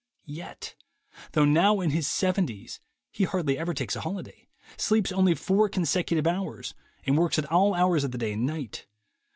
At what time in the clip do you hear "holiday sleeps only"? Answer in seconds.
4.01-5.35